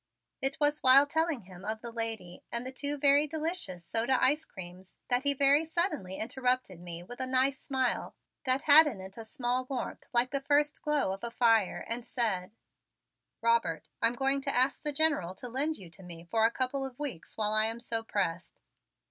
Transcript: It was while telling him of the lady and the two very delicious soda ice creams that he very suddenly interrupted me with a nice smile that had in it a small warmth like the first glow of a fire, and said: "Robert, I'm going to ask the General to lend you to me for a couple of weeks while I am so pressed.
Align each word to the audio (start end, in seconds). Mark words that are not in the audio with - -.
It 0.41 0.59
was 0.59 0.81
while 0.81 1.05
telling 1.05 1.41
him 1.41 1.63
of 1.63 1.81
the 1.81 1.91
lady 1.91 2.41
and 2.51 2.65
the 2.65 2.71
two 2.71 2.97
very 2.97 3.27
delicious 3.27 3.85
soda 3.85 4.17
ice 4.19 4.45
creams 4.45 4.97
that 5.09 5.25
he 5.25 5.35
very 5.35 5.63
suddenly 5.63 6.15
interrupted 6.15 6.79
me 6.79 7.03
with 7.03 7.19
a 7.19 7.27
nice 7.27 7.59
smile 7.59 8.15
that 8.47 8.63
had 8.63 8.87
in 8.87 8.99
it 8.99 9.15
a 9.19 9.23
small 9.23 9.65
warmth 9.65 10.07
like 10.11 10.31
the 10.31 10.41
first 10.41 10.81
glow 10.81 11.13
of 11.13 11.23
a 11.23 11.29
fire, 11.29 11.85
and 11.87 12.03
said: 12.03 12.51
"Robert, 13.41 13.89
I'm 14.01 14.15
going 14.15 14.41
to 14.41 14.55
ask 14.55 14.81
the 14.81 14.91
General 14.91 15.35
to 15.35 15.47
lend 15.47 15.77
you 15.77 15.91
to 15.91 16.01
me 16.01 16.23
for 16.31 16.45
a 16.45 16.49
couple 16.51 16.83
of 16.83 16.97
weeks 16.97 17.37
while 17.37 17.51
I 17.53 17.67
am 17.67 17.79
so 17.79 18.01
pressed. 18.01 18.59